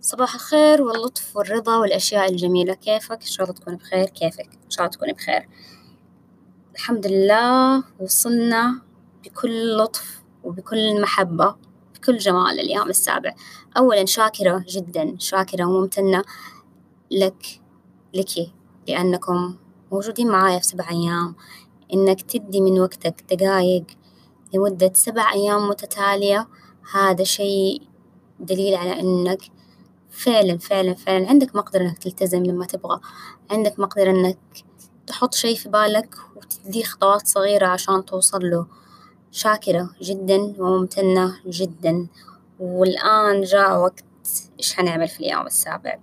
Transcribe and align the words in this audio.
صباح 0.00 0.34
الخير 0.34 0.82
واللطف 0.82 1.36
والرضا 1.36 1.76
والأشياء 1.76 2.30
الجميلة. 2.30 2.74
كيفك؟ 2.74 3.20
إن 3.22 3.26
شاء 3.26 3.46
الله 3.46 3.58
تكون 3.60 3.76
بخير. 3.76 4.04
كيفك؟ 4.04 4.48
إن 4.64 4.70
شاء 4.70 4.86
الله 4.86 4.96
تكوني 4.96 5.12
بخير. 5.12 5.48
الحمد 6.74 7.06
لله 7.06 7.84
وصلنا 8.00 8.82
بكل 9.24 9.76
لطف 9.76 10.22
وبكل 10.44 11.00
محبة 11.00 11.56
بكل 11.94 12.18
جمال 12.18 12.60
اليوم 12.60 12.88
السابع. 12.88 13.34
أولا 13.76 14.04
شاكرة 14.04 14.64
جدا. 14.68 15.16
شاكرة 15.18 15.64
وممتنة 15.64 16.22
لك 17.10 17.60
لك 18.14 18.50
لأنكم 18.88 19.56
موجودين 19.92 20.28
معايا 20.28 20.58
في 20.58 20.66
سبع 20.66 20.90
أيام. 20.90 21.34
إنك 21.94 22.22
تدي 22.22 22.60
من 22.60 22.80
وقتك 22.80 23.34
دقايق 23.34 23.84
لمدة 24.54 24.92
سبع 24.94 25.32
أيام 25.32 25.68
متتالية 25.68 26.48
هذا 26.92 27.24
شيء 27.24 27.82
دليل 28.40 28.74
على 28.74 29.00
إنك 29.00 29.57
فعلا 30.18 30.58
فعلا 30.58 30.94
فعلا. 30.94 31.28
عندك 31.28 31.56
مقدرة 31.56 31.82
إنك 31.82 31.98
تلتزم 31.98 32.42
لما 32.42 32.66
تبغى. 32.66 33.00
عندك 33.50 33.80
مقدرة 33.80 34.10
إنك 34.10 34.38
تحط 35.06 35.34
شي 35.34 35.56
في 35.56 35.68
بالك 35.68 36.14
وتديه 36.36 36.84
خطوات 36.84 37.26
صغيرة 37.26 37.66
عشان 37.66 38.04
توصل 38.04 38.50
له. 38.50 38.66
شاكرة 39.32 39.90
جدا 40.02 40.36
وممتنة 40.36 41.40
جدا. 41.46 42.06
والآن 42.60 43.42
جاء 43.42 43.78
وقت 43.78 44.04
إيش 44.58 44.74
حنعمل 44.74 45.08
في 45.08 45.20
اليوم 45.20 45.46
السابع. 45.46 45.98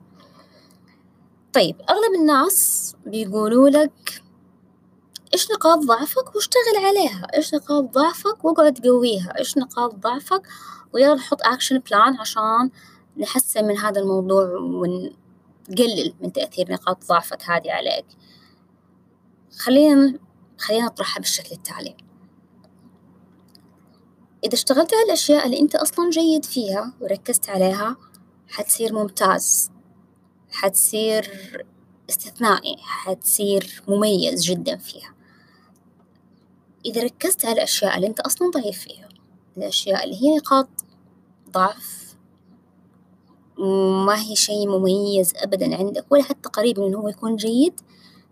طيب 1.54 1.76
أغلب 1.90 2.14
الناس 2.20 2.96
بيقولوا 3.06 3.70
لك 3.70 4.24
إيش 5.34 5.52
نقاط 5.52 5.80
ضعفك 5.80 6.36
واشتغل 6.36 6.86
عليها؟ 6.86 7.28
إيش 7.34 7.54
نقاط 7.54 7.84
ضعفك 7.84 8.46
واقعد 8.46 8.80
قويها؟ 8.88 9.40
إيش 9.40 9.58
نقاط 9.58 9.96
ضعفك؟ 9.96 10.42
ويلا 10.94 11.16
نحط 11.16 11.42
أكشن 11.42 11.78
بلان 11.78 12.18
عشان 12.20 12.70
نحسن 13.18 13.66
من 13.66 13.78
هذا 13.78 14.02
الموضوع 14.02 14.44
ونقلل 14.58 16.14
من 16.22 16.34
تأثير 16.34 16.72
نقاط 16.72 17.06
ضعفك 17.06 17.44
هذه 17.44 17.72
عليك. 17.72 18.06
خلينا 19.58 20.20
خلينا 20.58 20.86
نطرحها 20.86 21.20
بالشكل 21.20 21.56
التالي. 21.56 21.96
إذا 24.44 24.54
اشتغلت 24.54 24.94
على 24.94 25.04
الأشياء 25.04 25.46
اللي 25.46 25.60
أنت 25.60 25.76
أصلا 25.76 26.10
جيد 26.10 26.46
فيها 26.46 26.94
وركزت 27.02 27.50
عليها 27.50 27.98
حتصير 28.48 28.94
ممتاز 28.94 29.72
حتصير 30.52 31.32
استثنائي 32.10 32.78
حتصير 32.80 33.84
مميز 33.88 34.44
جدا 34.44 34.78
فيها. 34.78 35.16
إذا 36.86 37.04
ركزت 37.04 37.46
على 37.46 37.54
الأشياء 37.54 37.96
اللي 37.96 38.08
أنت 38.08 38.20
أصلا 38.20 38.52
ضعيف 38.52 38.80
فيها 38.80 39.10
الأشياء 39.58 40.04
اللي 40.04 40.16
هي 40.24 40.36
نقاط 40.36 40.70
ضعف 41.52 42.05
وما 43.60 44.22
هي 44.22 44.36
شيء 44.36 44.68
مميز 44.68 45.34
أبدا 45.36 45.76
عندك 45.76 46.06
ولا 46.10 46.24
حتى 46.24 46.50
قريب 46.50 46.80
من 46.80 46.86
إنه 46.86 46.98
هو 46.98 47.10
يكون 47.10 47.36
جيد. 47.36 47.80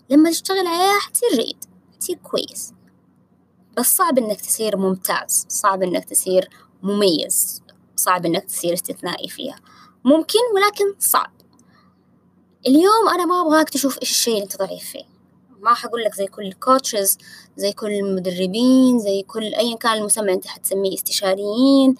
لما 0.09 0.31
تشتغل 0.31 0.67
عليها 0.67 0.99
حتصير 0.99 1.29
جيد 1.29 1.65
حتصير 1.93 2.17
كويس. 2.17 2.73
بس 3.77 3.95
صعب 3.95 4.17
إنك 4.17 4.41
تصير 4.41 4.77
ممتاز 4.77 5.45
صعب 5.49 5.83
إنك 5.83 6.05
تصير 6.05 6.49
مميز 6.83 7.61
صعب 7.95 8.25
إنك 8.25 8.43
تصير 8.43 8.73
استثنائي 8.73 9.29
فيها. 9.29 9.55
ممكن 10.05 10.39
ولكن 10.55 10.99
صعب. 10.99 11.31
اليوم 12.67 13.09
أنا 13.13 13.25
ما 13.25 13.41
أبغاك 13.41 13.69
تشوف 13.69 13.99
إيش 14.01 14.11
الشيء 14.11 14.33
اللي 14.33 14.43
أنت 14.43 14.57
ضعيف 14.57 14.83
فيه. 14.83 15.03
ما 15.61 15.73
حقول 15.73 16.03
لك 16.03 16.15
زي 16.15 16.27
كل 16.27 16.43
الكوتشز 16.47 17.17
زي 17.57 17.71
كل 17.73 17.91
المدربين 17.91 18.99
زي 18.99 19.21
كل 19.21 19.43
أيا 19.43 19.75
كان 19.75 19.97
المسمى 19.97 20.33
أنت 20.33 20.47
حتسميه 20.47 20.93
استشاريين. 20.93 21.95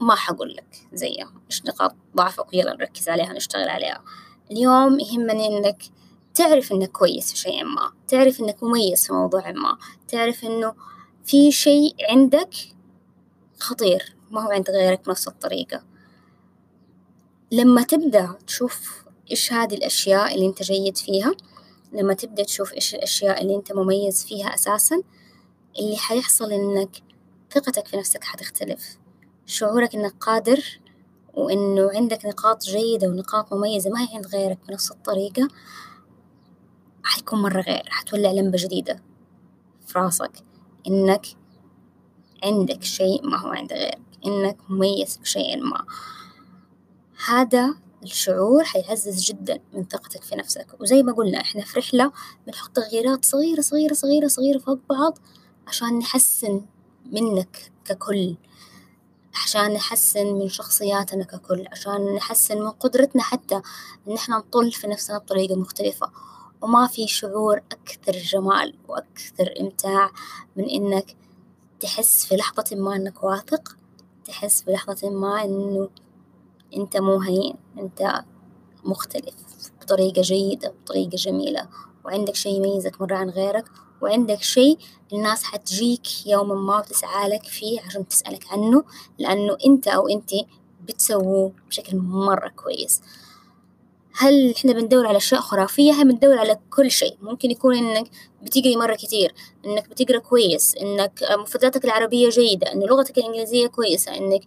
ما 0.00 0.14
حقول 0.14 0.54
لك 0.56 0.86
زيهم. 0.92 1.42
إيش 1.50 1.64
نقاط 1.64 1.94
ضعفك 2.16 2.52
ويلا 2.52 2.74
نركز 2.74 3.08
عليها 3.08 3.32
نشتغل 3.32 3.68
عليها. 3.68 4.04
اليوم 4.50 5.00
يهمني 5.00 5.46
إنك 5.46 5.82
تعرف 6.34 6.72
إنك 6.72 6.90
كويس 6.90 7.32
في 7.32 7.38
شيء 7.38 7.64
ما 7.64 7.92
تعرف 8.08 8.40
إنك 8.40 8.62
مميز 8.62 9.06
في 9.06 9.12
موضوع 9.12 9.52
ما 9.52 9.78
تعرف 10.08 10.44
إنه 10.44 10.74
في 11.24 11.52
شيء 11.52 11.94
عندك 12.10 12.54
خطير 13.60 14.16
ما 14.30 14.44
هو 14.44 14.50
عند 14.50 14.70
غيرك 14.70 15.06
بنفس 15.06 15.28
الطريقة. 15.28 15.82
لما 17.52 17.82
تبدأ 17.82 18.38
تشوف 18.46 19.04
إيش 19.30 19.52
هذه 19.52 19.74
الأشياء 19.74 20.34
اللي 20.34 20.46
أنت 20.46 20.62
جيد 20.62 20.96
فيها 20.96 21.34
لما 21.92 22.14
تبدأ 22.14 22.42
تشوف 22.42 22.74
إيش 22.74 22.94
الأشياء 22.94 23.42
اللي 23.42 23.56
أنت 23.56 23.72
مميز 23.72 24.24
فيها 24.24 24.54
أساسا 24.54 25.02
اللي 25.78 25.96
حيحصل 25.96 26.52
إنك 26.52 27.02
ثقتك 27.54 27.88
في 27.88 27.96
نفسك 27.96 28.24
حتختلف. 28.24 28.98
شعورك 29.46 29.94
إنك 29.94 30.14
قادر 30.20 30.80
وإنه 31.34 31.90
عندك 31.94 32.26
نقاط 32.26 32.62
جيدة 32.64 33.08
ونقاط 33.08 33.52
مميزة 33.52 33.90
ما 33.90 34.00
هي 34.00 34.08
عند 34.14 34.26
غيرك 34.26 34.58
بنفس 34.68 34.90
الطريقة. 34.90 35.48
حيكون 37.04 37.42
مرة 37.42 37.60
غير 37.60 37.82
حتولع 37.88 38.30
لمبة 38.30 38.58
جديدة 38.60 39.02
في 39.86 39.98
راسك. 39.98 40.32
إنك 40.86 41.26
عندك 42.44 42.82
شيء 42.82 43.26
ما 43.26 43.38
هو 43.38 43.48
عند 43.48 43.72
غيرك 43.72 44.00
إنك 44.26 44.56
مميز 44.68 45.16
بشيء 45.16 45.62
ما. 45.62 45.84
هذا 47.26 47.74
الشعور 48.02 48.64
حيعزز 48.64 49.22
جدا 49.22 49.60
من 49.72 49.84
ثقتك 49.84 50.22
في 50.22 50.36
نفسك. 50.36 50.66
وزي 50.80 51.02
ما 51.02 51.12
قلنا 51.12 51.40
إحنا 51.40 51.62
في 51.62 51.78
رحلة 51.78 52.12
بنحط 52.46 52.70
تغييرات 52.76 53.24
صغيرة 53.24 53.60
صغيرة 53.60 53.94
صغيرة 53.94 54.26
صغيرة 54.26 54.58
فوق 54.58 54.78
بعض 54.90 55.18
عشان 55.66 55.98
نحسن 55.98 56.66
منك 57.12 57.72
ككل. 57.84 58.36
عشان 59.44 59.72
نحسن 59.72 60.26
من 60.26 60.48
شخصياتنا 60.48 61.24
ككل 61.24 61.64
عشان 61.72 62.14
نحسن 62.14 62.58
من 62.58 62.70
قدرتنا 62.70 63.22
حتى 63.22 63.60
إن 64.08 64.14
إحنا 64.14 64.36
نطل 64.38 64.72
في 64.72 64.86
نفسنا 64.86 65.18
بطريقة 65.18 65.56
مختلفة. 65.56 66.10
وما 66.60 66.86
في 66.86 67.06
شعور 67.08 67.56
أكثر 67.72 68.12
جمال 68.12 68.74
وأكثر 68.88 69.54
إمتاع 69.60 70.10
من 70.56 70.64
إنك 70.70 71.16
تحس 71.80 72.26
في 72.26 72.36
لحظة 72.36 72.76
ما 72.76 72.96
إنك 72.96 73.24
واثق 73.24 73.76
تحس 74.24 74.62
في 74.62 74.70
لحظة 74.70 75.10
ما 75.10 75.44
إنه 75.44 75.88
أنت 76.76 76.96
مو 76.96 77.20
هين 77.20 77.54
أنت 77.78 78.24
مختلف 78.84 79.34
بطريقة 79.80 80.22
جيدة 80.22 80.68
بطريقة 80.84 81.16
جميلة. 81.16 81.68
وعندك 82.06 82.34
شي 82.34 82.48
يميزك 82.48 83.00
مرة 83.00 83.14
عن 83.16 83.30
غيرك 83.30 83.64
وعندك 84.00 84.42
شي 84.42 84.76
الناس 85.12 85.44
حتجيك 85.44 86.26
يوما 86.26 86.54
ما 86.54 86.78
وتسعى 86.78 87.28
لك 87.28 87.42
فيه 87.42 87.80
عشان 87.80 88.08
تسألك 88.08 88.44
عنه 88.50 88.84
لأنه 89.18 89.56
أنت 89.66 89.88
أو 89.88 90.08
أنتي 90.08 90.46
بتسووه 90.84 91.52
بشكل 91.68 91.96
مرة 91.96 92.48
كويس. 92.48 93.02
هل 94.18 94.54
إحنا 94.56 94.72
بندور 94.72 95.06
على 95.06 95.16
أشياء 95.16 95.40
خرافية؟ 95.40 95.92
هل 95.92 96.08
بندور 96.08 96.38
على 96.38 96.58
كل 96.70 96.90
شيء. 96.90 97.16
ممكن 97.22 97.50
يكون 97.50 97.76
إنك 97.76 98.10
بتقري 98.42 98.76
مرة 98.76 98.94
كتير 98.94 99.34
إنك 99.66 99.88
بتقرأ 99.88 100.18
كويس 100.18 100.74
إنك 100.76 101.20
مفرداتك 101.38 101.84
العربية 101.84 102.28
جيدة 102.28 102.72
إن 102.72 102.80
لغتك 102.80 103.18
الإنجليزية 103.18 103.66
كويسة 103.66 104.16
إنك 104.16 104.40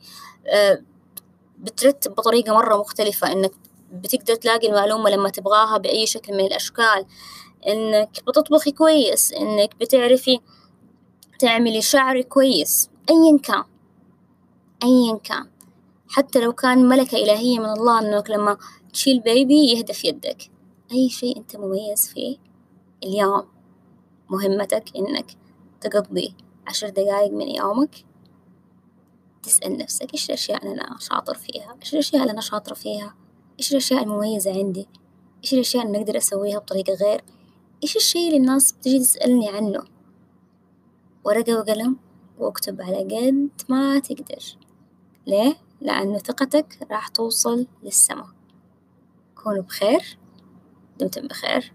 بترتب 1.59 2.15
بطريقة 2.15 2.53
مرة 2.53 2.77
مختلفة 2.77 3.31
إنك 3.31 3.51
بتقدر 3.91 4.35
تلاقي 4.35 4.67
المعلومة 4.67 5.09
لما 5.09 5.29
تبغاها 5.29 5.77
بأي 5.77 6.05
شكل 6.05 6.33
من 6.33 6.45
الأشكال. 6.45 7.05
إنك 7.67 8.09
بتطبخي 8.27 8.71
كويس 8.71 9.33
إنك 9.33 9.75
بتعرفي 9.79 10.39
تعملي 11.39 11.81
شعري 11.81 12.23
كويس 12.23 12.89
أيا 13.09 13.37
كان 13.37 13.63
أيا 14.83 15.17
كان. 15.23 15.49
حتى 16.09 16.39
لو 16.39 16.53
كان 16.53 16.87
ملكة 16.87 17.17
إلهية 17.17 17.59
من 17.59 17.69
الله 17.69 17.99
إنك 17.99 18.29
لما 18.29 18.57
تشيل 18.93 19.19
بيبي 19.19 19.71
يهدى 19.71 19.93
في 19.93 20.07
يدك. 20.07 20.51
أي 20.91 21.09
شيء 21.09 21.37
أنت 21.37 21.55
مميز 21.55 22.07
فيه 22.07 22.37
اليوم 23.03 23.43
مهمتك 24.29 24.83
إنك 24.95 25.31
تقضي 25.81 26.35
عشر 26.67 26.89
دقايق 26.89 27.31
من 27.31 27.55
يومك 27.55 28.05
تسأل 29.43 29.77
نفسك 29.77 30.13
إيش 30.13 30.25
الأشياء 30.25 30.63
اللي 30.63 30.81
أنا 30.81 30.97
شاطر 30.99 31.33
فيها؟ 31.33 31.75
إيش 31.81 31.93
الأشياء 31.93 32.21
اللي 32.21 32.33
أنا 32.33 32.41
شاطرة 32.41 32.73
فيها؟ 32.73 33.15
إيش 33.59 33.71
الأشياء 33.71 34.03
المميزة 34.03 34.51
عندي؟ 34.59 34.87
إيش 35.43 35.53
الأشياء 35.53 35.85
اللي 35.85 35.97
أقدر 35.97 36.17
أسويها 36.17 36.59
بطريقة 36.59 36.93
غير 36.93 37.21
إيش 37.83 37.95
الشي 37.95 38.27
اللي 38.27 38.37
الناس 38.37 38.71
بتجي 38.71 38.99
تسألني 38.99 39.49
عنه؟ 39.49 39.83
ورقة 41.23 41.59
وقلم 41.59 41.97
واكتب 42.37 42.81
على 42.81 42.97
قد 42.97 43.49
ما 43.69 43.99
تقدر. 43.99 44.57
ليه؟ 45.27 45.55
لأنه 45.81 46.17
ثقتك 46.17 46.87
راح 46.91 47.07
توصل 47.07 47.67
للسما. 47.83 48.33
كونوا 49.35 49.61
بخير 49.61 50.17
دمتم 50.99 51.27
بخير. 51.27 51.73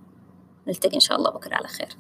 نلتقي 0.67 0.95
إن 0.95 1.01
شاء 1.01 1.19
الله 1.19 1.31
بكرة 1.31 1.55
على 1.55 1.69
خير. 1.69 1.97